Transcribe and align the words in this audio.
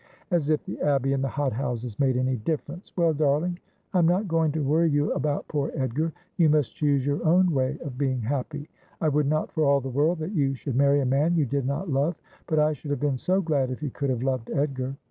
'As 0.31 0.49
if 0.49 0.65
the 0.65 0.81
abbey 0.81 1.13
and 1.13 1.23
the 1.23 1.27
hot 1.29 1.53
houses 1.53 1.99
made 1.99 2.17
any 2.17 2.37
difference! 2.37 2.91
Well, 2.97 3.13
darling, 3.13 3.59
I 3.93 3.99
am 3.99 4.07
not 4.07 4.27
going 4.27 4.51
to 4.53 4.63
worry 4.63 4.89
you 4.89 5.13
about 5.13 5.47
poor 5.47 5.71
Edgar. 5.75 6.11
You 6.37 6.49
must 6.49 6.75
choose 6.75 7.05
your 7.05 7.23
own 7.23 7.51
way 7.51 7.77
of 7.83 7.99
being 7.99 8.23
happy. 8.23 8.67
I 8.99 9.09
would 9.09 9.27
not 9.27 9.51
for 9.51 9.63
all 9.63 9.79
the 9.79 9.89
world 9.89 10.17
that 10.17 10.31
you 10.33 10.55
should 10.55 10.75
marry 10.75 11.01
a 11.01 11.05
man 11.05 11.35
you 11.35 11.45
did 11.45 11.67
not 11.67 11.87
love; 11.87 12.19
but 12.47 12.57
I 12.57 12.73
should 12.73 12.89
have 12.89 12.99
been 12.99 13.19
so 13.19 13.41
glad 13.41 13.69
if 13.69 13.83
you 13.83 13.91
could 13.91 14.09
have 14.09 14.23
loved 14.23 14.49
Edgar. 14.49 14.95